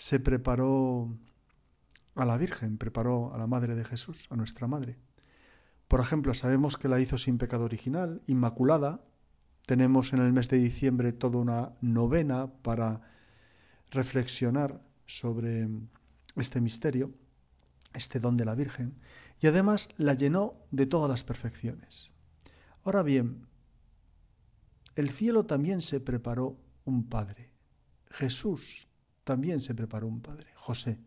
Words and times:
se 0.00 0.18
preparó 0.18 1.14
a 2.14 2.24
la 2.24 2.38
Virgen, 2.38 2.78
preparó 2.78 3.34
a 3.34 3.38
la 3.38 3.46
Madre 3.46 3.74
de 3.74 3.84
Jesús, 3.84 4.28
a 4.30 4.36
nuestra 4.36 4.66
Madre. 4.66 4.96
Por 5.88 6.00
ejemplo, 6.00 6.32
sabemos 6.32 6.78
que 6.78 6.88
la 6.88 7.00
hizo 7.00 7.18
sin 7.18 7.36
pecado 7.36 7.64
original, 7.64 8.22
inmaculada. 8.26 9.04
Tenemos 9.66 10.14
en 10.14 10.20
el 10.20 10.32
mes 10.32 10.48
de 10.48 10.56
diciembre 10.56 11.12
toda 11.12 11.38
una 11.38 11.72
novena 11.82 12.50
para 12.62 13.02
reflexionar 13.90 14.80
sobre 15.04 15.68
este 16.34 16.62
misterio, 16.62 17.12
este 17.92 18.20
don 18.20 18.38
de 18.38 18.46
la 18.46 18.54
Virgen, 18.54 18.94
y 19.38 19.48
además 19.48 19.90
la 19.98 20.14
llenó 20.14 20.54
de 20.70 20.86
todas 20.86 21.10
las 21.10 21.24
perfecciones. 21.24 22.10
Ahora 22.84 23.02
bien, 23.02 23.48
el 24.96 25.10
cielo 25.10 25.44
también 25.44 25.82
se 25.82 26.00
preparó 26.00 26.56
un 26.86 27.06
Padre. 27.06 27.52
Jesús 28.10 28.89
también 29.30 29.60
se 29.60 29.76
preparó 29.76 30.08
un 30.08 30.20
padre, 30.20 30.48
José. 30.56 30.98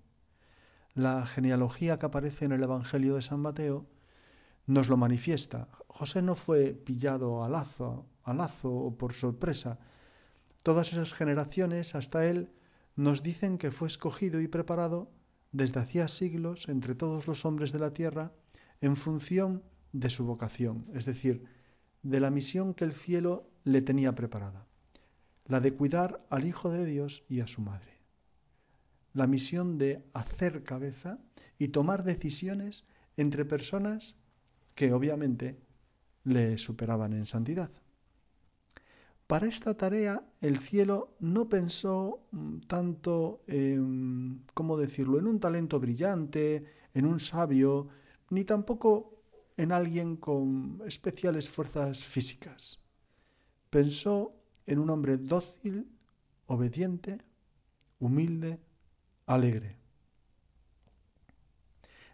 La 0.93 1.25
genealogía 1.25 1.99
que 1.99 2.05
aparece 2.05 2.45
en 2.45 2.53
el 2.53 2.63
Evangelio 2.63 3.15
de 3.15 3.21
San 3.21 3.41
Mateo 3.41 3.85
nos 4.65 4.87
lo 4.87 4.95
manifiesta. 4.95 5.67
José 5.87 6.21
no 6.21 6.35
fue 6.35 6.71
pillado 6.71 7.43
a 7.43 7.49
lazo, 7.49 8.07
a 8.23 8.33
lazo 8.33 8.73
o 8.73 8.97
por 8.97 9.13
sorpresa. 9.13 9.77
Todas 10.63 10.93
esas 10.93 11.13
generaciones 11.13 11.95
hasta 11.95 12.25
él 12.25 12.53
nos 12.95 13.23
dicen 13.23 13.57
que 13.57 13.71
fue 13.71 13.89
escogido 13.89 14.39
y 14.39 14.47
preparado 14.47 15.11
desde 15.51 15.81
hacía 15.81 16.07
siglos 16.07 16.69
entre 16.69 16.95
todos 16.95 17.27
los 17.27 17.43
hombres 17.43 17.73
de 17.73 17.79
la 17.79 17.91
tierra 17.91 18.31
en 18.79 18.95
función 18.95 19.63
de 19.91 20.09
su 20.09 20.23
vocación, 20.23 20.85
es 20.93 21.03
decir, 21.03 21.43
de 22.03 22.21
la 22.21 22.31
misión 22.31 22.73
que 22.73 22.85
el 22.85 22.93
cielo 22.93 23.49
le 23.65 23.81
tenía 23.81 24.15
preparada, 24.15 24.65
la 25.45 25.59
de 25.59 25.73
cuidar 25.73 26.25
al 26.29 26.45
Hijo 26.45 26.69
de 26.69 26.85
Dios 26.85 27.25
y 27.27 27.41
a 27.41 27.47
su 27.47 27.61
madre 27.61 27.92
la 29.13 29.27
misión 29.27 29.77
de 29.77 30.03
hacer 30.13 30.63
cabeza 30.63 31.19
y 31.57 31.69
tomar 31.69 32.03
decisiones 32.03 32.87
entre 33.15 33.45
personas 33.45 34.19
que 34.75 34.91
obviamente 34.91 35.59
le 36.23 36.57
superaban 36.57 37.13
en 37.13 37.25
santidad. 37.25 37.71
Para 39.27 39.47
esta 39.47 39.75
tarea 39.75 40.23
el 40.41 40.59
cielo 40.59 41.15
no 41.19 41.47
pensó 41.47 42.27
mm, 42.31 42.59
tanto, 42.67 43.43
en, 43.47 44.43
¿cómo 44.53 44.77
decirlo?, 44.77 45.19
en 45.19 45.27
un 45.27 45.39
talento 45.39 45.79
brillante, 45.79 46.65
en 46.93 47.05
un 47.05 47.19
sabio, 47.19 47.87
ni 48.29 48.43
tampoco 48.43 49.21
en 49.57 49.71
alguien 49.71 50.17
con 50.17 50.81
especiales 50.85 51.49
fuerzas 51.49 52.03
físicas. 52.03 52.83
Pensó 53.69 54.35
en 54.65 54.79
un 54.79 54.89
hombre 54.89 55.17
dócil, 55.17 55.87
obediente, 56.47 57.19
humilde, 57.99 58.59
alegre. 59.25 59.77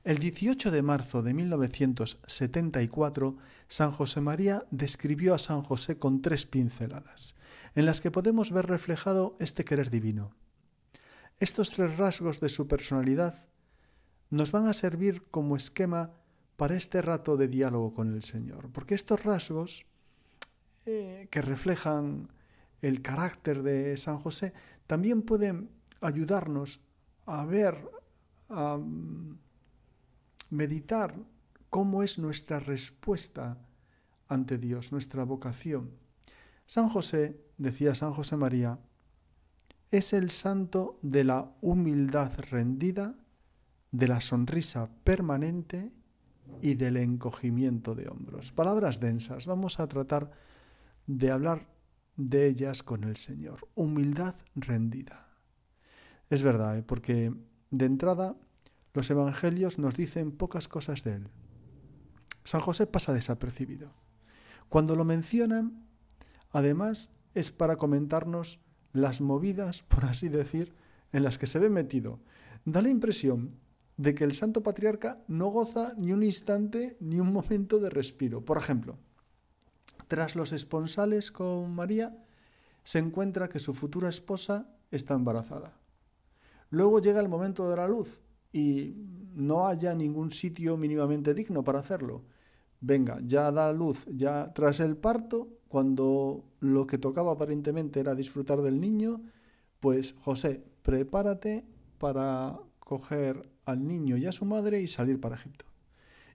El 0.04 0.18
18 0.18 0.72
de 0.72 0.82
marzo 0.82 1.22
de 1.22 1.34
1974, 1.34 3.38
San 3.68 3.92
José 3.92 4.22
María 4.22 4.66
describió 4.72 5.34
a 5.34 5.40
San 5.40 5.62
José 5.62 6.00
con 6.00 6.22
tres 6.22 6.46
pinceladas, 6.46 7.36
en 7.76 7.86
las 7.86 8.00
que 8.02 8.10
podemos 8.10 8.52
ver 8.52 8.68
reflejado 8.68 9.36
este 9.40 9.66
querer 9.66 9.90
divino. 9.90 10.32
Estos 11.40 11.72
tres 11.72 11.98
rasgos 11.98 12.40
de 12.40 12.50
su 12.50 12.68
personalidad 12.68 13.48
nos 14.30 14.52
van 14.52 14.68
a 14.68 14.74
servir 14.74 15.24
como 15.32 15.56
esquema 15.56 16.12
para 16.56 16.76
este 16.76 17.02
rato 17.02 17.38
de 17.38 17.48
diálogo 17.48 17.94
con 17.94 18.14
el 18.14 18.24
Señor, 18.24 18.70
porque 18.72 18.96
estos 18.96 19.24
rasgos 19.24 19.86
eh, 20.86 21.28
que 21.30 21.42
reflejan 21.42 22.30
el 22.82 23.02
carácter 23.02 23.64
de 23.64 23.98
San 23.98 24.20
José 24.20 24.54
también 24.88 25.22
pueden 25.22 25.70
ayudarnos 26.02 26.82
a 27.30 27.46
ver, 27.46 27.90
a 28.50 28.80
meditar 30.50 31.16
cómo 31.70 32.02
es 32.02 32.18
nuestra 32.18 32.60
respuesta 32.60 33.58
ante 34.28 34.58
Dios, 34.58 34.92
nuestra 34.92 35.24
vocación. 35.24 35.92
San 36.66 36.90
José, 36.90 37.40
decía 37.58 37.94
San 37.94 38.14
José 38.14 38.36
María, 38.36 38.80
es 39.92 40.14
el 40.14 40.32
santo 40.32 41.00
de 41.04 41.24
la 41.24 41.52
humildad 41.62 42.32
rendida, 42.50 43.16
de 43.92 44.08
la 44.08 44.22
sonrisa 44.22 44.90
permanente 45.04 45.92
y 46.62 46.76
del 46.76 46.98
encogimiento 46.98 47.94
de 47.94 48.08
hombros. 48.08 48.52
Palabras 48.52 49.00
densas, 49.00 49.46
vamos 49.46 49.80
a 49.80 49.88
tratar 49.88 50.32
de 51.06 51.32
hablar 51.32 51.68
de 52.18 52.48
ellas 52.48 52.82
con 52.82 53.04
el 53.04 53.18
Señor. 53.18 53.68
Humildad 53.76 54.36
rendida. 54.56 55.29
Es 56.30 56.44
verdad, 56.44 56.78
¿eh? 56.78 56.84
porque 56.84 57.34
de 57.72 57.86
entrada 57.86 58.36
los 58.94 59.10
evangelios 59.10 59.80
nos 59.80 59.96
dicen 59.96 60.32
pocas 60.32 60.68
cosas 60.68 61.04
de 61.04 61.16
él. 61.16 61.28
San 62.44 62.62
José 62.62 62.88
pasa 62.88 63.14
desapercibido. 63.14 63.94
Cuando 64.70 64.96
lo 64.96 65.06
mencionan, 65.06 65.88
además, 66.52 67.12
es 67.34 67.52
para 67.52 67.78
comentarnos 67.78 68.60
las 68.94 69.22
movidas, 69.22 69.84
por 69.88 70.06
así 70.06 70.30
decir, 70.30 70.74
en 71.12 71.24
las 71.24 71.38
que 71.38 71.48
se 71.48 71.60
ve 71.60 71.70
metido. 71.70 72.20
Da 72.66 72.82
la 72.82 72.90
impresión 72.90 73.56
de 73.98 74.16
que 74.16 74.24
el 74.24 74.34
santo 74.34 74.64
patriarca 74.64 75.24
no 75.28 75.48
goza 75.48 75.94
ni 75.98 76.14
un 76.14 76.24
instante 76.24 76.96
ni 77.00 77.20
un 77.20 77.34
momento 77.34 77.80
de 77.80 77.90
respiro. 77.90 78.46
Por 78.46 78.58
ejemplo, 78.58 78.98
tras 80.08 80.36
los 80.36 80.52
esponsales 80.54 81.32
con 81.32 81.74
María, 81.74 82.18
se 82.84 83.00
encuentra 83.00 83.50
que 83.50 83.60
su 83.60 83.74
futura 83.74 84.10
esposa 84.10 84.70
está 84.90 85.16
embarazada. 85.16 85.79
Luego 86.70 87.00
llega 87.00 87.20
el 87.20 87.30
momento 87.30 87.70
de 87.70 87.76
la 87.76 87.88
luz 87.88 88.22
y 88.52 88.96
no 89.34 89.68
haya 89.68 89.94
ningún 89.96 90.32
sitio 90.32 90.78
mínimamente 90.78 91.34
digno 91.34 91.64
para 91.64 91.80
hacerlo. 91.80 92.24
Venga, 92.82 93.20
ya 93.24 93.52
da 93.52 93.74
luz, 93.74 94.06
ya 94.08 94.54
tras 94.54 94.80
el 94.80 94.96
parto, 94.96 95.50
cuando 95.68 96.46
lo 96.60 96.88
que 96.88 96.98
tocaba 96.98 97.34
aparentemente 97.34 98.00
era 98.00 98.16
disfrutar 98.16 98.62
del 98.62 98.80
niño, 98.80 99.22
pues 99.80 100.14
José, 100.14 100.64
prepárate 100.82 101.66
para 101.98 102.60
coger 102.80 103.50
al 103.66 103.88
niño 103.88 104.18
y 104.18 104.26
a 104.26 104.32
su 104.32 104.46
madre 104.46 104.82
y 104.82 104.88
salir 104.88 105.20
para 105.20 105.36
Egipto. 105.36 105.66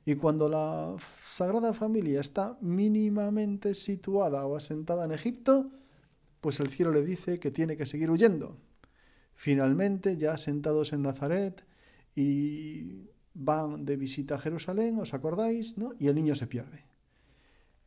Y 0.07 0.17
cuando 0.17 0.49
la 0.49 0.95
Sagrada 1.23 1.73
Familia 1.73 2.21
está 2.21 2.59
mínimamente 2.61 3.75
situada 3.75 4.45
o 4.45 4.57
asentada 4.57 5.05
en 5.07 5.13
Egipto, 5.13 5.71
pues 6.41 6.61
el 6.61 6.69
cielo 6.69 6.93
le 6.93 7.03
dice 7.03 7.41
que 7.41 7.51
tiene 7.51 7.77
que 7.77 7.87
seguir 7.87 8.11
huyendo, 8.11 8.59
Finalmente, 9.35 10.17
ya 10.17 10.37
sentados 10.37 10.93
en 10.93 11.03
Nazaret 11.03 11.65
y 12.15 13.09
van 13.35 13.85
de 13.85 13.97
visita 13.97 14.37
a 14.37 14.39
Jerusalén, 14.39 14.99
¿os 14.99 15.13
acordáis? 15.15 15.77
¿no? 15.77 15.93
Y 15.99 16.07
el 16.07 16.15
niño 16.15 16.35
se 16.35 16.47
pierde. 16.47 16.85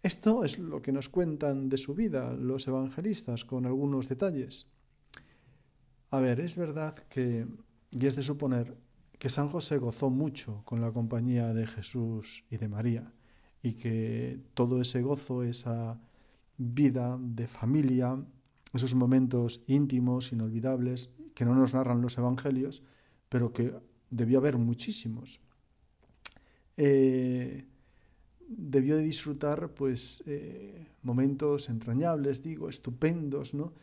Esto 0.03 0.43
es 0.43 0.59
lo 0.59 0.81
que 0.81 0.91
nos 0.91 1.09
cuentan 1.09 1.69
de 1.69 1.77
su 1.77 1.95
vida 1.95 2.33
los 2.33 2.67
evangelistas 2.67 3.43
con 3.45 3.65
algunos 3.65 4.07
detalles. 4.07 4.67
A 6.11 6.19
ver, 6.19 6.39
es 6.39 6.55
verdad 6.55 6.95
que, 7.09 7.47
y 7.91 8.05
es 8.05 8.15
de 8.15 8.23
suponer, 8.23 8.77
que 9.17 9.29
San 9.29 9.49
José 9.49 9.77
gozó 9.77 10.09
mucho 10.09 10.61
con 10.63 10.79
la 10.79 10.91
compañía 10.91 11.53
de 11.53 11.65
Jesús 11.65 12.45
y 12.49 12.57
de 12.57 12.69
María, 12.69 13.11
y 13.63 13.73
que 13.73 14.39
todo 14.53 14.79
ese 14.79 15.01
gozo, 15.01 15.43
esa 15.43 15.99
vida 16.57 17.17
de 17.19 17.47
familia, 17.47 18.23
esos 18.73 18.95
momentos 18.95 19.63
íntimos, 19.67 20.31
inolvidables, 20.31 21.11
que 21.37 21.45
no 21.45 21.53
nos 21.53 21.75
narran 21.75 22.01
los 22.01 22.17
evangelios, 22.17 22.81
pero 23.29 23.53
que 23.53 23.71
debió 24.09 24.39
haber 24.39 24.57
muchísimos. 24.57 25.39
Eh, 26.77 27.63
debió 28.47 28.97
de 28.97 29.03
disfrutar 29.03 29.69
pues 29.75 30.23
eh, 30.25 30.83
momentos 31.03 31.69
entrañables, 31.69 32.41
digo, 32.41 32.69
estupendos, 32.69 33.53
¿no? 33.53 33.73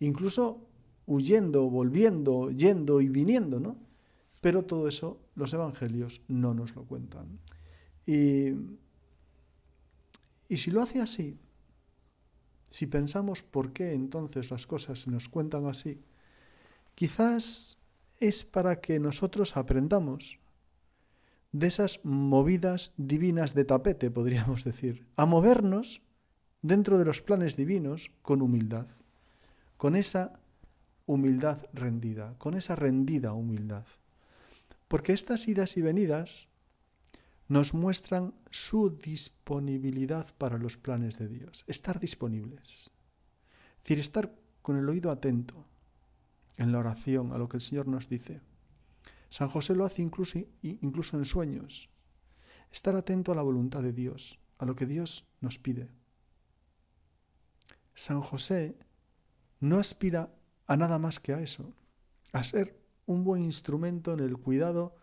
Incluso 0.00 0.66
huyendo, 1.04 1.68
volviendo, 1.68 2.50
yendo 2.50 3.02
y 3.02 3.10
viniendo, 3.10 3.60
¿no? 3.60 3.76
Pero 4.40 4.64
todo 4.64 4.88
eso 4.88 5.20
los 5.34 5.52
evangelios 5.52 6.22
no 6.28 6.54
nos 6.54 6.74
lo 6.74 6.86
cuentan. 6.86 7.40
Y, 8.06 8.52
y 10.48 10.56
si 10.56 10.70
lo 10.70 10.80
hace 10.80 11.02
así, 11.02 11.36
si 12.70 12.86
pensamos 12.86 13.42
por 13.42 13.74
qué 13.74 13.92
entonces 13.92 14.50
las 14.50 14.66
cosas 14.66 15.00
se 15.00 15.10
nos 15.10 15.28
cuentan 15.28 15.66
así, 15.66 16.00
Quizás 16.96 17.76
es 18.20 18.42
para 18.42 18.80
que 18.80 18.98
nosotros 18.98 19.58
aprendamos 19.58 20.40
de 21.52 21.66
esas 21.66 22.02
movidas 22.04 22.94
divinas 22.96 23.52
de 23.52 23.66
tapete, 23.66 24.10
podríamos 24.10 24.64
decir, 24.64 25.06
a 25.14 25.26
movernos 25.26 26.00
dentro 26.62 26.96
de 26.96 27.04
los 27.04 27.20
planes 27.20 27.54
divinos 27.54 28.10
con 28.22 28.40
humildad, 28.40 28.86
con 29.76 29.94
esa 29.94 30.40
humildad 31.04 31.66
rendida, 31.74 32.34
con 32.38 32.54
esa 32.54 32.76
rendida 32.76 33.34
humildad. 33.34 33.84
Porque 34.88 35.12
estas 35.12 35.48
idas 35.48 35.76
y 35.76 35.82
venidas 35.82 36.48
nos 37.46 37.74
muestran 37.74 38.32
su 38.50 38.88
disponibilidad 38.88 40.34
para 40.38 40.56
los 40.56 40.78
planes 40.78 41.18
de 41.18 41.28
Dios, 41.28 41.62
estar 41.66 42.00
disponibles. 42.00 42.90
Es 43.76 43.82
decir, 43.82 44.00
estar 44.00 44.34
con 44.62 44.78
el 44.78 44.88
oído 44.88 45.10
atento 45.10 45.66
en 46.56 46.72
la 46.72 46.78
oración 46.78 47.32
a 47.32 47.38
lo 47.38 47.48
que 47.48 47.58
el 47.58 47.60
Señor 47.60 47.86
nos 47.86 48.08
dice. 48.08 48.40
San 49.28 49.48
José 49.48 49.74
lo 49.74 49.84
hace 49.84 50.02
incluso, 50.02 50.38
incluso 50.62 51.16
en 51.16 51.24
sueños. 51.24 51.90
Estar 52.72 52.94
atento 52.94 53.32
a 53.32 53.34
la 53.34 53.42
voluntad 53.42 53.82
de 53.82 53.92
Dios, 53.92 54.40
a 54.58 54.64
lo 54.64 54.74
que 54.74 54.86
Dios 54.86 55.28
nos 55.40 55.58
pide. 55.58 55.90
San 57.94 58.20
José 58.20 58.78
no 59.60 59.78
aspira 59.78 60.34
a 60.66 60.76
nada 60.76 60.98
más 60.98 61.20
que 61.20 61.32
a 61.32 61.40
eso, 61.40 61.72
a 62.32 62.42
ser 62.42 62.78
un 63.06 63.24
buen 63.24 63.42
instrumento 63.42 64.12
en 64.12 64.20
el 64.20 64.36
cuidado 64.36 64.96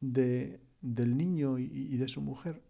de, 0.00 0.60
del 0.80 1.16
niño 1.16 1.58
y, 1.58 1.96
de 1.96 2.08
su 2.08 2.20
mujer. 2.20 2.62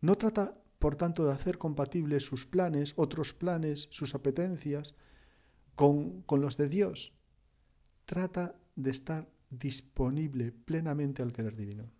No 0.00 0.16
trata, 0.16 0.60
por 0.78 0.96
tanto, 0.96 1.26
de 1.26 1.32
hacer 1.32 1.58
compatibles 1.58 2.24
sus 2.24 2.46
planes, 2.46 2.94
otros 2.96 3.32
planes, 3.32 3.88
sus 3.90 4.14
apetencias, 4.14 4.94
con, 5.80 6.22
con 6.22 6.40
los 6.40 6.56
de 6.56 6.68
Dios. 6.68 7.14
Trata 8.04 8.54
de 8.76 8.90
estar 8.90 9.30
disponible 9.48 10.52
plenamente 10.52 11.22
al 11.22 11.32
querer 11.32 11.56
divino. 11.56 11.90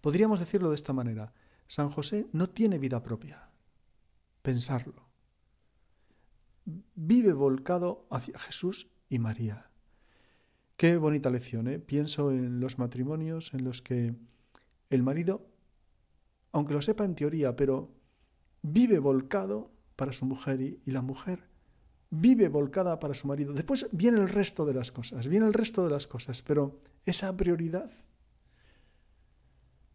Podríamos 0.00 0.40
decirlo 0.40 0.70
de 0.70 0.74
esta 0.74 0.92
manera. 0.92 1.32
San 1.68 1.90
José 1.90 2.26
no 2.32 2.48
tiene 2.48 2.78
vida 2.78 3.02
propia. 3.02 3.48
Pensarlo 4.42 5.08
vive 6.94 7.32
volcado 7.32 8.06
hacia 8.10 8.38
Jesús 8.38 8.90
y 9.08 9.18
María. 9.18 9.70
Qué 10.76 10.96
bonita 10.96 11.30
lección, 11.30 11.66
¿eh? 11.68 11.78
Pienso 11.78 12.30
en 12.30 12.60
los 12.60 12.78
matrimonios 12.78 13.52
en 13.54 13.64
los 13.64 13.82
que 13.82 14.14
el 14.90 15.02
marido, 15.02 15.46
aunque 16.52 16.74
lo 16.74 16.82
sepa 16.82 17.04
en 17.04 17.14
teoría, 17.14 17.56
pero 17.56 17.90
vive 18.62 18.98
volcado 18.98 19.72
para 19.96 20.12
su 20.12 20.26
mujer 20.26 20.60
y, 20.60 20.80
y 20.84 20.90
la 20.90 21.02
mujer 21.02 21.48
vive 22.10 22.48
volcada 22.48 22.98
para 22.98 23.14
su 23.14 23.26
marido. 23.26 23.52
Después 23.52 23.88
viene 23.92 24.18
el 24.18 24.28
resto 24.28 24.64
de 24.64 24.74
las 24.74 24.92
cosas, 24.92 25.28
viene 25.28 25.46
el 25.46 25.52
resto 25.52 25.84
de 25.84 25.90
las 25.90 26.06
cosas, 26.06 26.42
pero 26.42 26.80
esa 27.04 27.36
prioridad. 27.36 27.90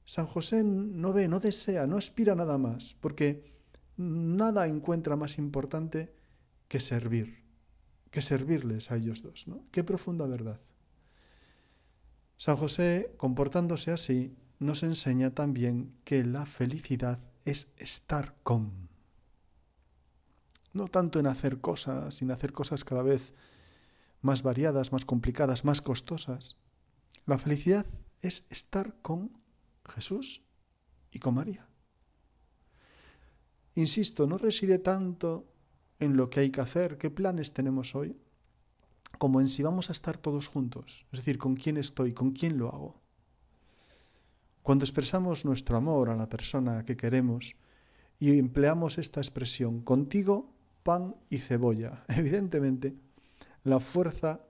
San 0.05 0.25
José 0.25 0.63
no 0.63 1.13
ve, 1.13 1.27
no 1.27 1.39
desea, 1.39 1.87
no 1.87 1.97
aspira 1.97 2.35
nada 2.35 2.57
más, 2.57 2.95
porque 2.99 3.45
nada 3.97 4.67
encuentra 4.67 5.15
más 5.15 5.37
importante 5.37 6.13
que 6.67 6.79
servir, 6.79 7.43
que 8.11 8.21
servirles 8.21 8.91
a 8.91 8.97
ellos 8.97 9.21
dos. 9.21 9.47
¿no? 9.47 9.65
Qué 9.71 9.83
profunda 9.83 10.25
verdad. 10.25 10.59
San 12.37 12.57
José, 12.57 13.13
comportándose 13.17 13.91
así, 13.91 14.35
nos 14.59 14.83
enseña 14.83 15.31
también 15.31 15.93
que 16.03 16.23
la 16.25 16.45
felicidad 16.45 17.19
es 17.45 17.73
estar 17.77 18.35
con. 18.43 18.89
No 20.73 20.87
tanto 20.87 21.19
en 21.19 21.27
hacer 21.27 21.61
cosas, 21.61 22.15
sin 22.15 22.31
hacer 22.31 22.51
cosas 22.51 22.83
cada 22.83 23.03
vez 23.03 23.33
más 24.21 24.41
variadas, 24.41 24.91
más 24.91 25.05
complicadas, 25.05 25.65
más 25.65 25.81
costosas. 25.81 26.57
La 27.25 27.37
felicidad 27.37 27.85
es 28.21 28.47
estar 28.49 28.95
con 29.01 29.37
Jesús 29.87 30.43
y 31.11 31.19
con 31.19 31.35
María. 31.35 31.67
Insisto, 33.75 34.27
no 34.27 34.37
reside 34.37 34.79
tanto 34.79 35.45
en 35.99 36.17
lo 36.17 36.29
que 36.29 36.41
hay 36.41 36.49
que 36.51 36.61
hacer, 36.61 36.97
qué 36.97 37.09
planes 37.09 37.53
tenemos 37.53 37.95
hoy, 37.95 38.17
como 39.17 39.41
en 39.41 39.47
si 39.47 39.63
vamos 39.63 39.89
a 39.89 39.93
estar 39.93 40.17
todos 40.17 40.47
juntos, 40.47 41.05
es 41.11 41.19
decir, 41.19 41.37
con 41.37 41.55
quién 41.55 41.77
estoy, 41.77 42.13
con 42.13 42.31
quién 42.31 42.57
lo 42.57 42.69
hago. 42.69 43.01
Cuando 44.61 44.85
expresamos 44.85 45.43
nuestro 45.43 45.77
amor 45.77 46.09
a 46.09 46.15
la 46.15 46.29
persona 46.29 46.85
que 46.85 46.95
queremos 46.95 47.55
y 48.19 48.37
empleamos 48.37 48.97
esta 48.97 49.19
expresión, 49.19 49.81
contigo, 49.81 50.52
pan 50.83 51.15
y 51.29 51.37
cebolla, 51.37 52.03
evidentemente, 52.09 52.93
la 53.63 53.79
fuerza 53.79 54.41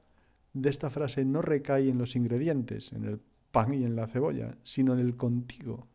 de 0.53 0.69
esta 0.69 0.89
frase 0.89 1.25
no 1.25 1.41
recae 1.41 1.89
en 1.89 1.97
los 1.97 2.15
ingredientes, 2.15 2.91
en 2.93 3.05
el 3.05 3.21
pan 3.51 3.73
y 3.73 3.83
en 3.83 3.95
la 3.95 4.07
cebolla, 4.07 4.57
sino 4.63 4.93
en 4.93 4.99
el 4.99 5.15
contigo. 5.15 5.87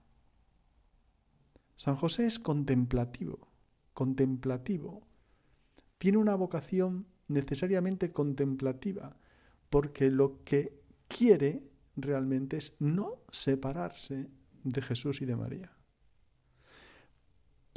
San 1.76 1.96
José 1.96 2.26
es 2.26 2.38
contemplativo, 2.38 3.48
contemplativo 3.92 5.08
tiene 5.98 6.18
una 6.18 6.36
vocación 6.36 7.06
necesariamente 7.26 8.12
contemplativa, 8.12 9.16
porque 9.68 10.10
lo 10.10 10.44
que 10.44 10.80
quiere 11.08 11.62
realmente 11.96 12.56
es 12.56 12.76
no 12.78 13.22
separarse 13.30 14.28
de 14.64 14.82
Jesús 14.82 15.20
y 15.20 15.26
de 15.26 15.36
María. 15.36 15.77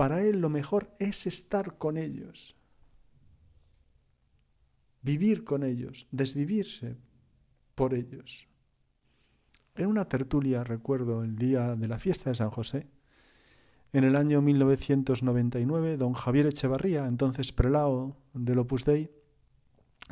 Para 0.01 0.23
él 0.23 0.41
lo 0.41 0.49
mejor 0.49 0.91
es 0.97 1.27
estar 1.27 1.77
con 1.77 1.95
ellos, 1.95 2.55
vivir 5.03 5.43
con 5.43 5.61
ellos, 5.61 6.07
desvivirse 6.09 6.97
por 7.75 7.93
ellos. 7.93 8.47
En 9.75 9.85
una 9.85 10.05
tertulia, 10.09 10.63
recuerdo 10.63 11.23
el 11.23 11.35
día 11.35 11.75
de 11.75 11.87
la 11.87 11.99
fiesta 11.99 12.31
de 12.31 12.35
San 12.35 12.49
José, 12.49 12.87
en 13.93 14.03
el 14.03 14.15
año 14.15 14.41
1999, 14.41 15.97
don 15.97 16.13
Javier 16.13 16.47
Echevarría, 16.47 17.05
entonces 17.05 17.51
prelado 17.51 18.17
del 18.33 18.57
Opus 18.57 18.85
Dei, 18.85 19.11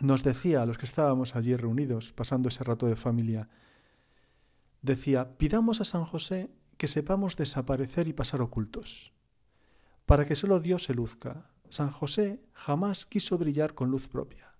nos 0.01 0.21
decía 0.21 0.61
a 0.61 0.67
los 0.67 0.77
que 0.77 0.85
estábamos 0.85 1.35
allí 1.35 1.55
reunidos, 1.55 2.13
pasando 2.13 2.49
ese 2.49 2.63
rato 2.63 2.85
de 2.85 2.95
familia, 2.95 3.49
decía, 4.83 5.35
pidamos 5.39 5.81
a 5.81 5.83
San 5.83 6.05
José 6.05 6.51
que 6.77 6.87
sepamos 6.87 7.37
desaparecer 7.37 8.07
y 8.07 8.13
pasar 8.13 8.41
ocultos, 8.41 9.13
para 10.09 10.25
que 10.25 10.35
solo 10.35 10.59
Dios 10.59 10.85
se 10.85 10.95
luzca. 10.95 11.51
San 11.69 11.91
José 11.91 12.41
jamás 12.53 13.05
quiso 13.05 13.37
brillar 13.37 13.75
con 13.75 13.91
luz 13.91 14.07
propia. 14.07 14.55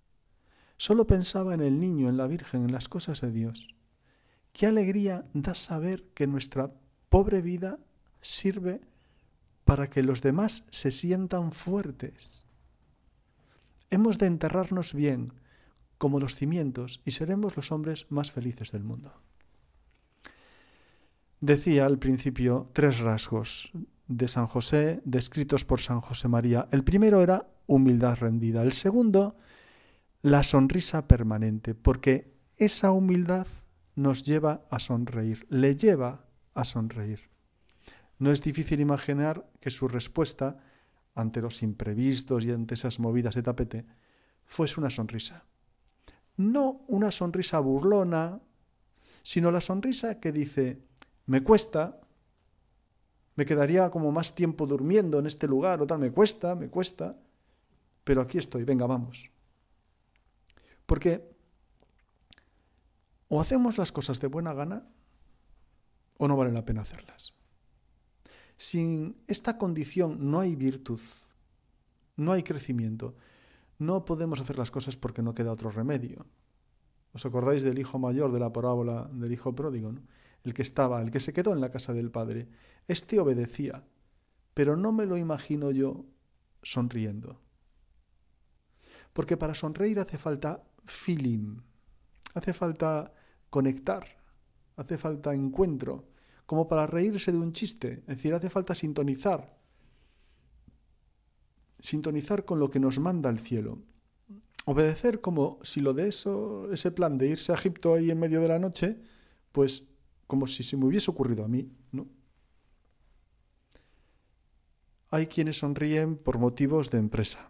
Solo 0.78 1.08
pensaba 1.08 1.56
en 1.56 1.62
el 1.62 1.80
niño, 1.80 2.08
en 2.08 2.18
la 2.18 2.28
Virgen, 2.28 2.66
en 2.66 2.72
las 2.72 2.88
cosas 2.88 3.22
de 3.22 3.32
Dios. 3.32 3.74
Qué 4.54 4.68
alegría 4.68 5.26
da 5.34 5.56
saber 5.56 6.04
que 6.14 6.28
nuestra 6.28 6.72
pobre 7.10 7.42
vida 7.42 7.80
sirve 8.22 8.82
para 9.66 9.90
que 9.90 10.04
los 10.04 10.22
demás 10.22 10.66
se 10.70 10.92
sientan 10.92 11.52
fuertes. 11.52 12.46
Hemos 13.90 14.20
de 14.20 14.28
enterrarnos 14.28 14.94
bien, 14.94 15.34
como 15.98 16.20
los 16.20 16.36
cimientos, 16.36 17.02
y 17.06 17.12
seremos 17.12 17.56
los 17.56 17.72
hombres 17.72 18.06
más 18.12 18.32
felices 18.32 18.72
del 18.72 18.84
mundo. 18.84 19.20
Decía 21.42 21.88
al 21.88 21.98
principio 21.98 22.70
tres 22.72 23.00
rasgos 23.00 23.74
de 24.10 24.28
San 24.28 24.48
José 24.48 25.02
descritos 25.06 25.64
por 25.64 25.80
San 25.80 26.02
José 26.02 26.28
María. 26.28 26.68
El 26.72 26.84
primero 26.84 27.22
era 27.22 27.48
humildad 27.68 28.18
rendida. 28.20 28.64
El 28.64 28.74
segundo, 28.74 29.38
la 30.22 30.44
sonrisa 30.44 31.08
permanente, 31.08 31.76
porque 31.76 32.34
esa 32.58 32.92
humildad 32.92 33.48
nos 33.96 34.24
lleva 34.24 34.66
a 34.70 34.80
sonreír, 34.80 35.46
le 35.50 35.78
lleva 35.78 36.26
a 36.56 36.66
sonreír. 36.66 37.30
No 38.18 38.32
es 38.32 38.42
difícil 38.42 38.82
imaginar 38.82 39.48
que 39.62 39.70
su 39.70 39.88
respuesta 39.88 40.58
ante 41.14 41.42
los 41.42 41.62
imprevistos 41.62 42.44
y 42.44 42.52
ante 42.52 42.74
esas 42.74 43.00
movidas 43.00 43.36
de 43.36 43.44
tapete 43.44 43.86
fuese 44.44 44.80
una 44.80 44.90
sonrisa. 44.90 45.46
No 46.36 46.82
una 46.88 47.12
sonrisa 47.12 47.60
burlona, 47.60 48.40
sino 49.22 49.52
la 49.52 49.62
sonrisa 49.62 50.20
que 50.20 50.32
dice, 50.32 50.82
me 51.28 51.44
cuesta, 51.44 52.02
me 53.36 53.46
quedaría 53.46 53.90
como 53.90 54.12
más 54.12 54.36
tiempo 54.36 54.66
durmiendo 54.66 55.20
en 55.20 55.28
este 55.28 55.48
lugar 55.48 55.82
o 55.82 55.88
tal, 55.88 56.00
me 56.00 56.12
cuesta, 56.12 56.56
me 56.56 56.70
cuesta, 56.70 57.18
pero 58.04 58.22
aquí 58.22 58.38
estoy, 58.38 58.64
venga, 58.64 58.86
vamos. 58.86 59.32
Porque 60.86 61.30
o 63.28 63.40
hacemos 63.40 63.78
las 63.78 63.92
cosas 63.92 64.20
de 64.20 64.28
buena 64.28 64.54
gana 64.54 64.84
o 66.18 66.28
no 66.28 66.36
vale 66.36 66.52
la 66.52 66.66
pena 66.66 66.82
hacerlas. 66.82 67.34
Sin 68.58 69.16
esta 69.28 69.58
condición 69.58 70.32
no 70.32 70.40
hay 70.42 70.56
virtud, 70.56 71.00
no 72.18 72.34
hay 72.34 72.44
crecimiento. 72.44 73.16
No 73.78 74.04
podemos 74.04 74.42
hacer 74.42 74.58
las 74.58 74.72
cosas 74.72 74.98
porque 74.98 75.22
no 75.22 75.34
queda 75.34 75.54
otro 75.54 75.72
remedio. 75.72 76.26
¿Os 77.14 77.26
acordáis 77.26 77.64
del 77.64 77.80
hijo 77.80 77.98
mayor 77.98 78.34
de 78.34 78.40
la 78.40 78.52
parábola 78.52 79.10
del 79.14 79.32
hijo 79.32 79.56
pródigo? 79.56 79.94
El 80.44 80.54
que 80.54 80.62
estaba, 80.62 81.02
el 81.02 81.12
que 81.12 81.20
se 81.20 81.34
quedó 81.34 81.54
en 81.54 81.62
la 81.62 81.72
casa 81.72 81.94
del 81.94 82.12
padre. 82.12 82.48
Este 82.88 83.20
obedecía, 83.20 83.84
pero 84.54 84.76
no 84.76 84.92
me 84.92 85.06
lo 85.06 85.18
imagino 85.18 85.72
yo 85.72 86.06
sonriendo. 86.64 87.40
Porque 89.14 89.38
para 89.38 89.54
sonreír 89.54 90.00
hace 90.00 90.18
falta 90.18 90.64
feeling, 90.86 91.58
hace 92.34 92.54
falta 92.54 93.14
conectar, 93.50 94.06
hace 94.76 94.98
falta 94.98 95.34
encuentro, 95.34 96.08
como 96.46 96.68
para 96.68 96.88
reírse 96.88 97.32
de 97.32 97.38
un 97.38 97.54
chiste, 97.54 98.02
es 98.02 98.18
decir, 98.18 98.34
hace 98.34 98.50
falta 98.50 98.74
sintonizar, 98.74 99.58
sintonizar 101.80 102.46
con 102.46 102.60
lo 102.60 102.70
que 102.70 102.80
nos 102.80 103.00
manda 103.00 103.30
el 103.30 103.40
cielo. 103.40 103.80
Obedecer 104.66 105.22
como 105.22 105.60
si 105.64 105.82
lo 105.82 105.94
de 105.94 106.08
eso, 106.08 106.72
ese 106.72 106.92
plan 106.92 107.18
de 107.18 107.28
irse 107.28 107.52
a 107.52 107.56
Egipto 107.56 107.94
ahí 107.94 108.12
en 108.12 108.20
medio 108.20 108.42
de 108.42 108.48
la 108.48 108.60
noche, 108.60 108.98
pues 109.52 109.86
como 110.30 110.46
si 110.46 110.62
se 110.62 110.78
me 110.78 110.86
hubiese 110.86 111.10
ocurrido 111.10 111.44
a 111.44 111.48
mí, 111.48 111.68
¿no? 111.92 112.06
Hay 115.10 115.26
quienes 115.26 115.58
sonríen 115.58 116.18
por 116.18 116.38
motivos 116.38 116.92
de 116.92 117.00
empresa 117.00 117.50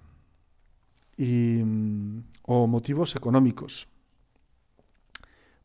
y, 1.17 1.59
o 2.43 2.67
motivos 2.67 3.17
económicos. 3.17 3.89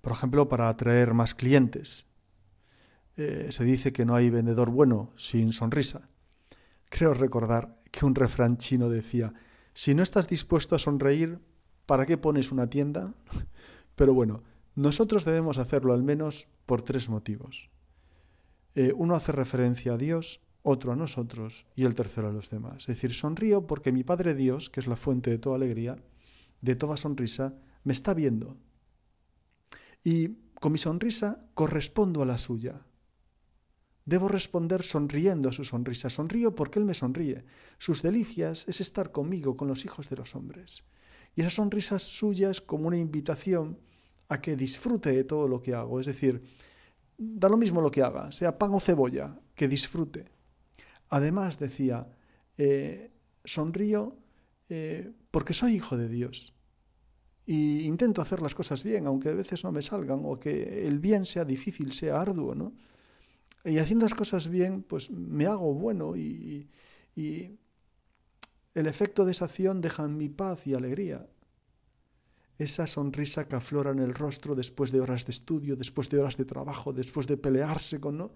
Por 0.00 0.11
ejemplo, 0.11 0.49
para 0.49 0.68
atraer 0.68 1.14
más 1.14 1.37
clientes. 1.37 2.04
Eh, 3.16 3.47
se 3.50 3.62
dice 3.62 3.92
que 3.92 4.04
no 4.04 4.16
hay 4.16 4.28
vendedor 4.28 4.71
bueno 4.71 5.12
sin 5.16 5.52
sonrisa. 5.52 6.09
Creo 6.88 7.14
recordar 7.14 7.80
que 7.92 8.04
un 8.04 8.16
refrán 8.16 8.56
chino 8.56 8.88
decía, 8.88 9.33
si 9.73 9.94
no 9.94 10.02
estás 10.02 10.26
dispuesto 10.26 10.75
a 10.75 10.80
sonreír, 10.80 11.38
¿para 11.87 12.06
qué 12.06 12.18
pones 12.18 12.50
una 12.50 12.68
tienda? 12.68 13.14
Pero 13.94 14.14
bueno, 14.14 14.42
nosotros 14.75 15.25
debemos 15.25 15.59
hacerlo 15.59 15.93
al 15.93 16.02
menos 16.02 16.49
por 16.66 16.83
tres 16.83 17.09
motivos. 17.09 17.71
Eh, 18.75 18.93
uno 18.97 19.14
hace 19.14 19.33
referencia 19.33 19.95
a 19.95 19.97
Dios, 19.97 20.40
otro 20.62 20.93
a 20.93 20.97
nosotros 20.97 21.66
y 21.76 21.85
el 21.85 21.95
tercero 21.95 22.28
a 22.28 22.33
los 22.33 22.50
demás. 22.50 22.78
Es 22.78 22.87
decir, 22.87 23.12
sonrío 23.12 23.66
porque 23.66 23.93
mi 23.93 24.02
Padre 24.02 24.35
Dios, 24.35 24.71
que 24.71 24.81
es 24.81 24.87
la 24.87 24.97
fuente 24.97 25.31
de 25.31 25.38
toda 25.38 25.57
alegría, 25.57 25.97
de 26.61 26.75
toda 26.75 26.97
sonrisa, 26.97 27.54
me 27.85 27.93
está 27.93 28.14
viendo. 28.14 28.57
Y 30.02 30.38
con 30.61 30.73
mi 30.73 30.78
sonrisa 30.78 31.47
correspondo 31.54 32.23
a 32.23 32.26
la 32.26 32.38
suya. 32.38 32.81
Debo 34.07 34.28
responder 34.28 34.83
sonriendo 34.83 35.49
a 35.49 35.52
su 35.52 35.64
sonrisa. 35.64 36.11
Sonrío 36.11 36.54
porque 36.54 36.78
Él 36.78 36.85
me 36.85 36.95
sonríe. 36.95 37.45
Sus 37.78 38.02
delicias 38.02 38.66
es 38.69 38.81
estar 38.81 39.12
conmigo, 39.12 39.57
con 39.57 39.69
los 39.69 39.85
hijos 39.85 40.11
de 40.11 40.16
los 40.16 40.35
hombres. 40.35 40.85
Y 41.37 41.40
esa 41.43 41.50
sonrisa 41.50 41.99
suya 41.99 42.50
como 42.66 42.88
una 42.88 42.99
invitación 42.99 43.78
a 44.28 44.40
que 44.40 44.57
disfrute 44.57 45.12
de 45.12 45.25
todo 45.25 45.49
lo 45.49 45.62
que 45.62 45.75
hago. 45.75 46.00
Es 46.00 46.07
decir, 46.07 46.43
da 47.19 47.49
lo 47.49 47.57
mismo 47.57 47.81
lo 47.81 47.90
que 47.90 48.02
haga, 48.02 48.33
sea 48.33 48.59
pan 48.59 48.73
o 48.75 48.81
cebolla, 48.81 49.38
que 49.54 49.69
disfrute. 49.69 50.26
Además, 51.11 51.59
decía, 51.59 52.09
eh, 52.57 53.11
sonrío 53.45 54.16
eh, 54.69 55.12
porque 55.31 55.54
soy 55.54 55.75
hijo 55.75 55.97
de 55.97 56.09
Dios. 56.09 56.54
Y 57.47 57.81
intento 57.81 58.23
hacer 58.23 58.40
las 58.40 58.54
cosas 58.54 58.83
bien, 58.83 59.07
aunque 59.07 59.28
a 59.28 59.35
veces 59.35 59.64
no 59.64 59.73
me 59.73 59.83
salgan, 59.83 60.23
o 60.25 60.40
que 60.40 60.87
el 60.87 60.99
bien 60.99 61.26
sea 61.26 61.45
difícil, 61.45 61.93
sea 61.93 62.21
arduo, 62.21 62.54
¿no? 62.54 62.73
Y 63.64 63.78
haciendo 63.78 64.07
las 64.07 64.14
cosas 64.14 64.49
bien, 64.49 64.83
pues 64.83 65.11
me 65.11 65.47
hago 65.47 65.75
bueno 65.75 66.16
y, 66.16 66.69
y 67.14 67.59
el 68.75 68.87
efecto 68.87 69.25
de 69.25 69.33
esa 69.33 69.47
acción 69.47 69.81
deja 69.81 70.04
en 70.04 70.16
mi 70.16 70.28
paz 70.28 70.66
y 70.66 70.75
alegría 70.75 71.26
esa 72.58 72.87
sonrisa 72.87 73.49
que 73.49 73.56
aflora 73.56 73.90
en 73.90 73.99
el 73.99 74.14
rostro 74.14 74.54
después 74.54 74.92
de 74.92 75.00
horas 75.00 75.26
de 75.26 75.32
estudio, 75.32 75.76
después 75.76 76.08
de 76.08 76.18
horas 76.18 76.37
de 76.37 76.44
trabajo, 76.44 76.92
después 76.92 77.26
de 77.26 77.37
pelearse 77.37 78.00
con, 78.00 78.18
¿no? 78.18 78.32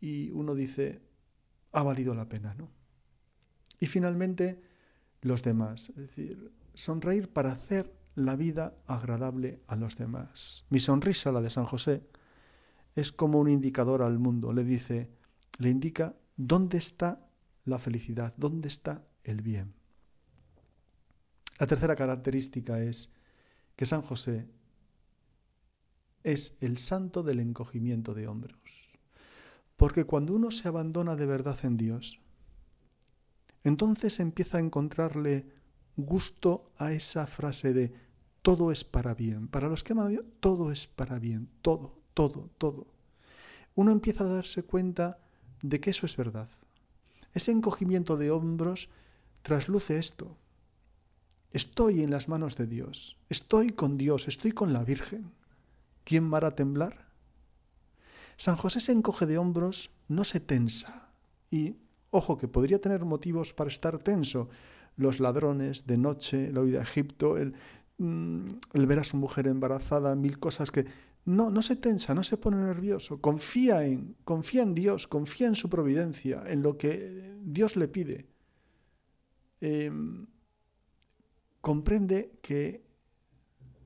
Y 0.00 0.30
uno 0.30 0.54
dice, 0.54 1.02
ha 1.72 1.82
valido 1.82 2.14
la 2.14 2.28
pena, 2.28 2.54
¿no? 2.54 2.70
Y 3.80 3.86
finalmente, 3.86 4.60
los 5.22 5.42
demás, 5.42 5.90
es 5.90 5.96
decir, 5.96 6.52
sonreír 6.74 7.28
para 7.32 7.52
hacer 7.52 7.92
la 8.14 8.36
vida 8.36 8.76
agradable 8.86 9.62
a 9.66 9.76
los 9.76 9.96
demás. 9.96 10.64
Mi 10.70 10.80
sonrisa, 10.80 11.32
la 11.32 11.40
de 11.40 11.50
San 11.50 11.64
José, 11.64 12.02
es 12.94 13.12
como 13.12 13.38
un 13.38 13.48
indicador 13.48 14.02
al 14.02 14.18
mundo, 14.18 14.52
le 14.52 14.64
dice, 14.64 15.10
le 15.58 15.70
indica 15.70 16.16
dónde 16.36 16.78
está 16.78 17.28
la 17.64 17.78
felicidad, 17.78 18.34
dónde 18.36 18.68
está 18.68 19.04
el 19.22 19.42
bien. 19.42 19.77
La 21.58 21.66
tercera 21.66 21.96
característica 21.96 22.80
es 22.80 23.12
que 23.74 23.86
San 23.86 24.02
José 24.02 24.48
es 26.22 26.56
el 26.60 26.78
santo 26.78 27.22
del 27.22 27.40
encogimiento 27.40 28.14
de 28.14 28.28
hombros. 28.28 28.90
Porque 29.76 30.04
cuando 30.04 30.34
uno 30.34 30.50
se 30.50 30.68
abandona 30.68 31.16
de 31.16 31.26
verdad 31.26 31.58
en 31.62 31.76
Dios, 31.76 32.20
entonces 33.64 34.20
empieza 34.20 34.58
a 34.58 34.60
encontrarle 34.60 35.46
gusto 35.96 36.70
a 36.78 36.92
esa 36.92 37.26
frase 37.26 37.72
de 37.72 37.92
todo 38.42 38.70
es 38.70 38.84
para 38.84 39.14
bien. 39.14 39.48
Para 39.48 39.68
los 39.68 39.82
que 39.82 39.92
aman 39.92 40.06
a 40.06 40.10
Dios, 40.10 40.24
todo 40.40 40.70
es 40.70 40.86
para 40.86 41.18
bien, 41.18 41.48
todo, 41.60 41.98
todo, 42.14 42.50
todo. 42.58 42.86
Uno 43.74 43.90
empieza 43.90 44.24
a 44.24 44.28
darse 44.28 44.62
cuenta 44.62 45.18
de 45.62 45.80
que 45.80 45.90
eso 45.90 46.06
es 46.06 46.16
verdad. 46.16 46.48
Ese 47.34 47.52
encogimiento 47.52 48.16
de 48.16 48.30
hombros 48.30 48.90
trasluce 49.42 49.98
esto, 49.98 50.36
Estoy 51.52 52.02
en 52.02 52.10
las 52.10 52.28
manos 52.28 52.56
de 52.56 52.66
Dios, 52.66 53.16
estoy 53.30 53.70
con 53.70 53.96
Dios, 53.96 54.28
estoy 54.28 54.52
con 54.52 54.74
la 54.74 54.84
Virgen. 54.84 55.32
¿Quién 56.04 56.32
va 56.32 56.46
a 56.46 56.54
temblar? 56.54 57.08
San 58.36 58.56
José 58.56 58.80
se 58.80 58.92
encoge 58.92 59.24
de 59.24 59.38
hombros, 59.38 59.90
no 60.08 60.24
se 60.24 60.40
tensa. 60.40 61.08
Y, 61.50 61.76
ojo, 62.10 62.36
que 62.36 62.48
podría 62.48 62.80
tener 62.80 63.04
motivos 63.04 63.54
para 63.54 63.70
estar 63.70 63.98
tenso. 63.98 64.50
Los 64.96 65.20
ladrones 65.20 65.86
de 65.86 65.96
noche, 65.96 66.52
la 66.52 66.60
huida 66.60 66.80
a 66.80 66.82
Egipto, 66.82 67.38
el, 67.38 67.54
mm, 67.96 68.48
el 68.74 68.86
ver 68.86 68.98
a 68.98 69.04
su 69.04 69.16
mujer 69.16 69.46
embarazada, 69.48 70.14
mil 70.16 70.38
cosas 70.38 70.70
que... 70.70 70.86
No, 71.24 71.50
no 71.50 71.60
se 71.62 71.76
tensa, 71.76 72.14
no 72.14 72.22
se 72.22 72.36
pone 72.36 72.56
nervioso. 72.58 73.20
Confía 73.20 73.84
en, 73.84 74.16
confía 74.24 74.62
en 74.62 74.74
Dios, 74.74 75.06
confía 75.06 75.46
en 75.46 75.54
su 75.54 75.68
providencia, 75.68 76.42
en 76.46 76.62
lo 76.62 76.78
que 76.78 77.36
Dios 77.42 77.76
le 77.76 77.88
pide. 77.88 78.26
Eh, 79.60 79.90
comprende 81.60 82.38
que 82.42 82.84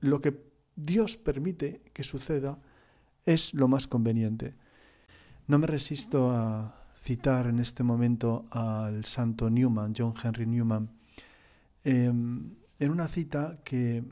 lo 0.01 0.21
que 0.21 0.53
Dios 0.77 1.17
permite 1.17 1.83
que 1.93 2.03
suceda 2.03 2.59
es 3.25 3.55
lo 3.55 3.69
más 3.69 3.87
conveniente. 3.87 4.55
No 5.47 5.59
me 5.59 5.67
resisto 5.67 6.31
a 6.31 6.83
citar 6.97 7.47
en 7.47 7.59
este 7.59 7.83
momento 7.83 8.45
al 8.51 9.05
santo 9.05 9.51
Newman, 9.51 9.95
John 9.97 10.15
Henry 10.23 10.47
Newman, 10.47 10.91
em, 11.85 12.55
en 12.79 12.91
una 12.91 13.09
cita 13.09 13.61
que 13.65 14.05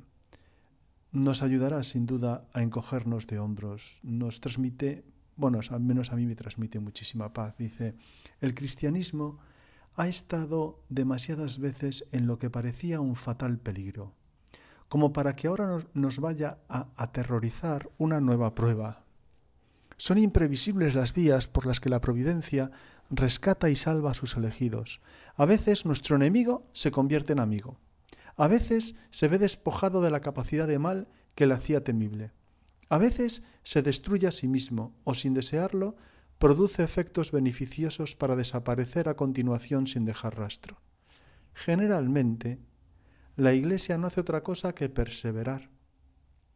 nos 1.12 1.42
ayudará 1.42 1.82
sin 1.82 2.06
duda 2.06 2.46
a 2.52 2.62
encogernos 2.62 3.26
de 3.26 3.38
hombros. 3.38 4.00
Nos 4.02 4.40
transmite, 4.40 5.04
bueno, 5.36 5.60
al 5.70 5.80
menos 5.80 6.12
a 6.12 6.16
mí 6.16 6.26
me 6.26 6.36
transmite 6.36 6.78
muchísima 6.78 7.32
paz. 7.32 7.56
Dice, 7.56 7.94
el 8.40 8.54
cristianismo 8.54 9.38
ha 9.96 10.08
estado 10.08 10.82
demasiadas 10.88 11.58
veces 11.58 12.06
en 12.12 12.26
lo 12.26 12.38
que 12.38 12.50
parecía 12.50 13.00
un 13.00 13.16
fatal 13.16 13.58
peligro, 13.58 14.14
como 14.88 15.12
para 15.12 15.36
que 15.36 15.48
ahora 15.48 15.78
nos, 15.94 16.18
vaya 16.18 16.58
a 16.68 16.88
aterrorizar 16.96 17.90
una 17.98 18.20
nueva 18.20 18.54
prueba. 18.54 19.04
Son 19.96 20.16
imprevisibles 20.18 20.94
las 20.94 21.12
vías 21.12 21.46
por 21.46 21.66
las 21.66 21.80
que 21.80 21.90
la 21.90 22.00
providencia 22.00 22.70
rescata 23.10 23.68
y 23.68 23.76
salva 23.76 24.12
a 24.12 24.14
sus 24.14 24.36
elegidos. 24.36 25.00
A 25.36 25.44
veces 25.44 25.84
nuestro 25.84 26.16
enemigo 26.16 26.66
se 26.72 26.90
convierte 26.90 27.34
en 27.34 27.40
amigo. 27.40 27.78
A 28.36 28.48
veces 28.48 28.94
se 29.10 29.28
ve 29.28 29.38
despojado 29.38 30.00
de 30.00 30.10
la 30.10 30.20
capacidad 30.20 30.66
de 30.66 30.78
mal 30.78 31.08
que 31.34 31.46
le 31.46 31.54
hacía 31.54 31.84
temible. 31.84 32.32
A 32.88 32.98
veces 32.98 33.42
se 33.62 33.82
destruye 33.82 34.26
a 34.26 34.32
sí 34.32 34.48
mismo 34.48 34.94
o 35.04 35.14
sin 35.14 35.34
desearlo 35.34 35.96
produce 36.40 36.82
efectos 36.82 37.32
beneficiosos 37.32 38.16
para 38.16 38.34
desaparecer 38.34 39.10
a 39.10 39.14
continuación 39.14 39.86
sin 39.86 40.06
dejar 40.06 40.38
rastro. 40.38 40.78
Generalmente, 41.52 42.58
la 43.36 43.52
Iglesia 43.52 43.98
no 43.98 44.06
hace 44.06 44.22
otra 44.22 44.42
cosa 44.42 44.74
que 44.74 44.88
perseverar, 44.88 45.68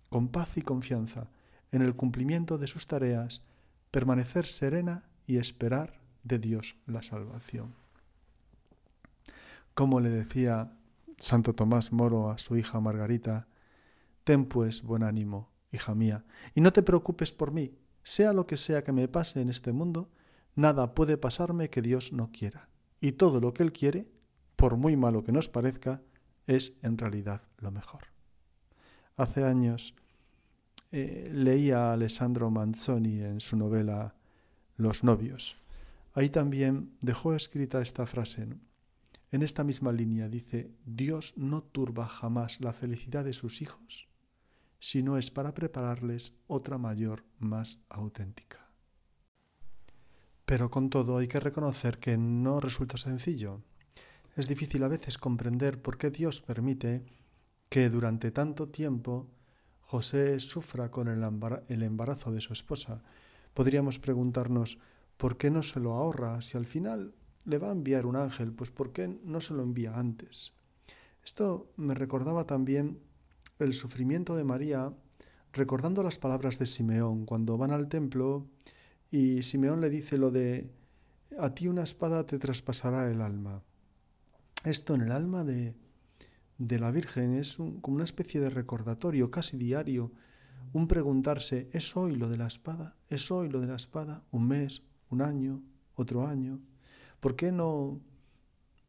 con 0.09 0.29
paz 0.29 0.57
y 0.57 0.63
confianza, 0.63 1.29
en 1.71 1.83
el 1.83 1.95
cumplimiento 1.95 2.57
de 2.57 2.67
sus 2.67 2.87
tareas, 2.87 3.43
permanecer 3.91 4.47
serena 4.47 5.05
y 5.27 5.37
esperar 5.37 6.01
de 6.23 6.39
Dios 6.39 6.77
la 6.87 7.03
salvación. 7.03 7.75
Como 9.75 10.01
le 10.01 10.09
decía 10.09 10.79
Santo 11.19 11.55
Tomás 11.55 11.93
Moro 11.93 12.31
a 12.31 12.39
su 12.39 12.57
hija 12.57 12.81
Margarita, 12.81 13.49
ten 14.25 14.47
pues 14.47 14.83
buen 14.83 15.03
ánimo, 15.03 15.51
hija 15.73 15.95
mía, 15.95 16.25
y 16.55 16.63
no 16.63 16.73
te 16.73 16.83
preocupes 16.83 17.33
por 17.33 17.53
mí, 17.53 17.77
sea 18.05 18.33
lo 18.33 18.47
que 18.47 18.57
sea 18.57 18.85
que 18.85 18.93
me 18.93 19.09
pase 19.09 19.41
en 19.41 19.49
este 19.49 19.73
mundo, 19.73 20.09
nada 20.55 20.95
puede 20.95 21.17
pasarme 21.17 21.71
que 21.71 21.83
Dios 21.83 22.13
no 22.13 22.31
quiera. 22.31 22.69
Y 23.01 23.13
todo 23.13 23.41
lo 23.41 23.53
que 23.53 23.63
Él 23.63 23.73
quiere, 23.73 24.07
por 24.57 24.77
muy 24.77 24.97
malo 24.97 25.25
que 25.25 25.33
nos 25.33 25.49
parezca, 25.49 26.03
es 26.47 26.75
en 26.83 26.99
realidad 26.99 27.43
lo 27.59 27.71
mejor. 27.71 28.05
Hace 29.17 29.45
años 29.45 29.95
eh, 30.93 31.31
leía 31.33 31.89
a 31.89 31.93
Alessandro 31.95 32.51
Manzoni 32.51 33.23
en 33.23 33.41
su 33.41 33.57
novela 33.57 34.15
Los 34.77 35.03
novios. 35.03 35.57
Ahí 36.13 36.29
también 36.29 36.93
dejó 37.01 37.35
escrita 37.35 37.81
esta 37.81 38.07
frase. 38.07 38.47
En 39.33 39.43
esta 39.43 39.65
misma 39.65 39.93
línea 39.93 40.29
dice, 40.29 40.71
Dios 40.85 41.33
no 41.37 41.63
turba 41.63 42.07
jamás 42.07 42.61
la 42.61 42.73
felicidad 42.73 43.25
de 43.25 43.33
sus 43.33 43.63
hijos 43.63 44.09
si 44.85 45.03
no 45.03 45.17
es 45.17 45.31
para 45.31 45.55
prepararles 45.55 46.35
otra 46.47 46.77
mayor, 46.77 47.25
más 47.39 47.79
auténtica. 47.89 48.69
Pero 50.45 50.71
con 50.71 50.91
todo 50.91 51.17
hay 51.17 51.27
que 51.27 51.41
reconocer 51.41 51.99
que 51.99 52.19
no 52.19 52.61
resulta 52.61 52.99
sencillo. 52.99 53.63
Es 54.37 54.47
difícil 54.47 54.83
a 54.83 54.89
veces 54.89 55.17
comprender 55.17 55.81
por 55.81 55.97
qué 55.97 56.11
Dios 56.11 56.43
permite 56.43 57.03
que 57.71 57.89
durante 57.89 58.31
tanto 58.31 58.69
tiempo 58.69 59.31
José 59.81 60.39
sufra 60.39 60.91
con 60.91 61.09
el 61.09 61.83
embarazo 61.83 62.31
de 62.31 62.43
su 62.43 62.53
esposa. 62.53 63.03
Podríamos 63.55 63.99
preguntarnos, 63.99 64.79
¿por 65.17 65.39
qué 65.39 65.51
no 65.51 65.63
se 65.63 65.81
lo 65.81 65.95
ahorra 65.95 66.43
si 66.43 66.59
al 66.59 66.67
final 66.67 67.15
le 67.47 67.57
va 67.57 67.69
a 67.69 67.73
enviar 67.73 68.05
un 68.05 68.17
ángel? 68.17 68.53
Pues 68.53 68.71
¿por 68.71 68.93
qué 68.93 69.09
no 69.09 69.41
se 69.41 69.55
lo 69.55 69.63
envía 69.63 69.99
antes? 69.99 70.53
Esto 71.25 71.73
me 71.79 71.95
recordaba 71.95 72.45
también 72.45 73.01
el 73.59 73.73
sufrimiento 73.73 74.37
de 74.37 74.45
María, 74.45 74.93
recordando 75.53 76.03
las 76.03 76.19
palabras 76.19 76.59
de 76.59 76.67
Simeón 76.67 77.27
cuando 77.27 77.57
van 77.57 77.71
al 77.71 77.89
templo 77.89 78.47
y 79.11 79.43
Simeón 79.43 79.81
le 79.81 79.91
dice 79.91 80.19
lo 80.19 80.31
de 80.31 80.71
a 81.39 81.55
ti 81.55 81.69
una 81.69 81.83
espada 81.83 82.27
te 82.27 82.39
traspasará 82.39 83.11
el 83.11 83.21
alma. 83.21 83.63
Esto 84.65 84.95
en 84.95 85.03
el 85.03 85.13
alma 85.13 85.45
de, 85.45 85.75
de 86.59 86.79
la 86.79 86.91
Virgen 86.91 87.35
es 87.35 87.57
como 87.57 87.97
una 87.97 88.05
especie 88.05 88.41
de 88.41 88.51
recordatorio 88.51 89.31
casi 89.31 89.57
diario, 89.57 90.13
un 90.73 90.89
preguntarse, 90.89 91.69
¿es 91.73 91.97
hoy 91.97 92.17
lo 92.17 92.29
de 92.29 92.39
la 92.39 92.47
espada? 92.47 92.97
¿Es 93.09 93.31
hoy 93.31 93.49
lo 93.49 93.61
de 93.61 93.69
la 93.69 93.77
espada? 93.77 94.25
¿Un 94.31 94.49
mes? 94.49 94.83
¿Un 95.11 95.23
año? 95.23 95.63
¿Otro 95.95 96.27
año? 96.27 96.61
¿Por 97.21 97.37
qué 97.37 97.53
no, 97.53 98.01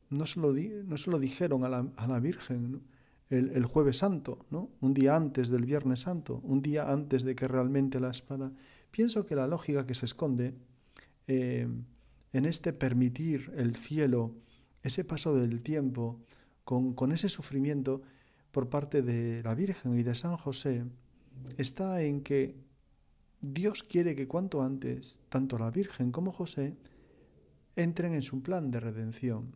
no, 0.09 0.25
se, 0.25 0.39
lo 0.39 0.53
no 0.53 0.97
se 0.97 1.11
lo 1.11 1.19
dijeron 1.19 1.63
a 1.63 1.69
la, 1.69 1.87
a 1.95 2.07
la 2.07 2.19
Virgen 2.19 2.81
el, 3.29 3.65
jueves 3.65 3.97
santo, 3.97 4.45
¿no? 4.51 4.69
un 4.81 4.93
día 4.93 5.15
antes 5.15 5.49
del 5.49 5.65
Viernes 5.65 6.01
Santo, 6.01 6.41
un 6.43 6.61
día 6.61 6.91
antes 6.91 7.23
de 7.23 7.35
que 7.35 7.47
realmente 7.47 7.99
la 7.99 8.11
espada... 8.11 8.51
Pienso 8.91 9.25
que 9.25 9.35
la 9.35 9.47
lógica 9.47 9.85
que 9.85 9.93
se 9.93 10.05
esconde 10.05 10.53
eh, 11.27 11.67
en 12.31 12.45
este 12.45 12.71
permitir 12.71 13.51
el 13.57 13.75
cielo, 13.75 14.35
ese 14.83 15.03
paso 15.03 15.35
del 15.35 15.61
tiempo, 15.61 16.21
con, 16.63 16.93
con 16.93 17.11
ese 17.11 17.27
sufrimiento 17.27 18.03
por 18.51 18.69
parte 18.69 19.01
de 19.01 19.43
la 19.43 19.53
Virgen 19.53 19.99
y 19.99 20.03
de 20.03 20.15
San 20.15 20.37
José, 20.37 20.85
está 21.57 22.01
en 22.03 22.21
que 22.21 22.55
Dios 23.41 23.83
quiere 23.83 24.15
que 24.15 24.27
cuanto 24.27 24.61
antes, 24.61 25.21
tanto 25.27 25.57
la 25.57 25.71
Virgen 25.71 26.11
como 26.11 26.31
José, 26.31 26.77
entren 27.75 28.13
en 28.13 28.21
su 28.21 28.41
plan 28.41 28.71
de 28.71 28.79
redención. 28.79 29.55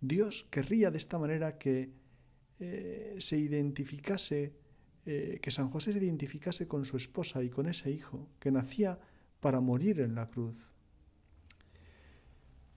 Dios 0.00 0.46
querría 0.50 0.90
de 0.90 0.98
esta 0.98 1.18
manera 1.18 1.58
que 1.58 1.92
eh, 2.64 3.16
se 3.18 3.36
identificase, 3.36 4.52
eh, 5.04 5.40
que 5.42 5.50
San 5.50 5.68
José 5.68 5.92
se 5.92 5.98
identificase 5.98 6.68
con 6.68 6.84
su 6.84 6.96
esposa 6.96 7.42
y 7.42 7.50
con 7.50 7.66
ese 7.66 7.90
hijo 7.90 8.28
que 8.38 8.52
nacía 8.52 9.00
para 9.40 9.60
morir 9.60 9.98
en 10.00 10.14
la 10.14 10.28
cruz. 10.28 10.70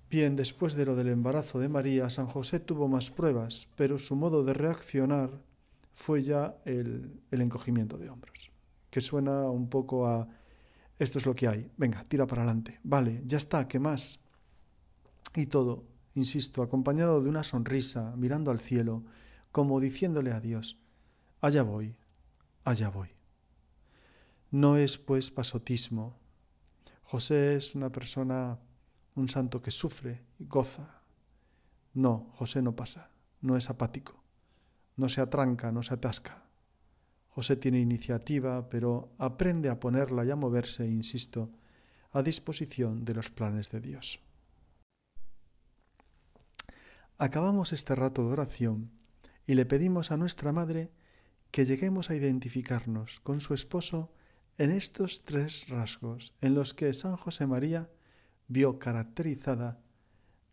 Bien, 0.09 0.35
después 0.35 0.73
de 0.73 0.85
lo 0.85 0.95
del 0.95 1.09
embarazo 1.09 1.59
de 1.59 1.69
María, 1.69 2.09
San 2.09 2.25
José 2.25 2.59
tuvo 2.59 2.87
más 2.87 3.11
pruebas, 3.11 3.67
pero 3.75 3.99
su 3.99 4.15
modo 4.15 4.43
de 4.43 4.53
reaccionar 4.53 5.29
fue 5.93 6.23
ya 6.23 6.57
el, 6.65 7.21
el 7.29 7.41
encogimiento 7.41 7.99
de 7.99 8.09
hombros, 8.09 8.51
que 8.89 9.01
suena 9.01 9.49
un 9.51 9.69
poco 9.69 10.07
a 10.07 10.27
esto 10.97 11.19
es 11.19 11.27
lo 11.27 11.35
que 11.35 11.47
hay, 11.47 11.69
venga, 11.77 12.05
tira 12.07 12.25
para 12.25 12.41
adelante, 12.41 12.79
vale, 12.83 13.21
ya 13.25 13.37
está, 13.37 13.67
¿qué 13.67 13.77
más? 13.77 14.21
Y 15.35 15.45
todo, 15.45 15.83
insisto, 16.15 16.63
acompañado 16.63 17.21
de 17.21 17.29
una 17.29 17.43
sonrisa, 17.43 18.15
mirando 18.15 18.49
al 18.49 18.61
cielo, 18.61 19.03
como 19.55 19.79
diciéndole 19.79 20.33
a 20.33 20.41
Dios, 20.41 20.77
allá 21.39 21.63
voy, 21.63 21.95
allá 22.65 22.89
voy. 22.89 23.07
No 24.51 24.75
es 24.75 24.97
pues 24.97 25.31
pasotismo. 25.31 26.19
José 27.03 27.55
es 27.55 27.73
una 27.73 27.89
persona, 27.89 28.59
un 29.15 29.29
santo 29.29 29.61
que 29.61 29.71
sufre 29.71 30.25
y 30.39 30.45
goza. 30.45 31.03
No, 31.93 32.31
José 32.33 32.61
no 32.61 32.75
pasa, 32.75 33.11
no 33.39 33.55
es 33.55 33.69
apático, 33.69 34.21
no 34.97 35.07
se 35.07 35.21
atranca, 35.21 35.71
no 35.71 35.83
se 35.83 35.93
atasca. 35.93 36.43
José 37.29 37.55
tiene 37.55 37.79
iniciativa, 37.79 38.67
pero 38.69 39.13
aprende 39.19 39.69
a 39.69 39.79
ponerla 39.79 40.25
y 40.25 40.31
a 40.31 40.35
moverse, 40.35 40.85
insisto, 40.85 41.49
a 42.11 42.21
disposición 42.23 43.05
de 43.05 43.13
los 43.13 43.31
planes 43.31 43.69
de 43.69 43.79
Dios. 43.79 44.19
Acabamos 47.17 47.71
este 47.71 47.95
rato 47.95 48.27
de 48.27 48.33
oración 48.33 49.04
y 49.45 49.55
le 49.55 49.65
pedimos 49.65 50.11
a 50.11 50.17
nuestra 50.17 50.51
Madre 50.51 50.91
que 51.51 51.65
lleguemos 51.65 52.09
a 52.09 52.15
identificarnos 52.15 53.19
con 53.19 53.39
su 53.39 53.53
esposo 53.53 54.11
en 54.57 54.71
estos 54.71 55.23
tres 55.25 55.67
rasgos 55.69 56.33
en 56.41 56.53
los 56.53 56.73
que 56.73 56.93
San 56.93 57.17
José 57.17 57.45
María 57.47 57.89
vio 58.47 58.79
caracterizada 58.79 59.81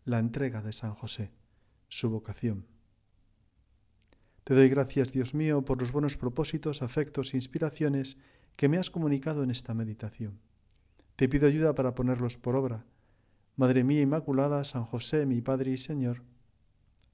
la 0.05 0.18
entrega 0.18 0.62
de 0.62 0.72
San 0.72 0.94
José, 0.94 1.33
su 1.88 2.11
vocación. 2.11 2.66
Te 4.44 4.55
doy 4.55 4.68
gracias, 4.68 5.12
Dios 5.12 5.35
mío, 5.35 5.64
por 5.64 5.81
los 5.81 5.92
buenos 5.92 6.16
propósitos, 6.16 6.83
afectos 6.83 7.33
e 7.33 7.37
inspiraciones 7.37 8.16
que 8.57 8.68
me 8.68 8.78
has 8.78 8.90
comunicado 8.90 9.44
en 9.44 9.50
esta 9.50 9.72
meditación. 9.72 10.40
Te 11.16 11.28
pido 11.28 11.46
ayuda 11.46 11.74
para 11.74 11.94
ponerlos 11.94 12.38
por 12.38 12.57
obra. 12.57 12.85
Madre 13.55 13.85
mía 13.85 14.00
Inmaculada, 14.00 14.64
San 14.64 14.85
José, 14.85 15.26
mi 15.26 15.40
Padre 15.42 15.70
y 15.70 15.78
Señor, 15.78 16.22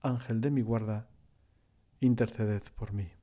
Ángel 0.00 0.40
de 0.40 0.50
mi 0.50 0.62
guarda, 0.62 1.08
interceded 2.00 2.62
por 2.76 2.92
mí. 2.92 3.17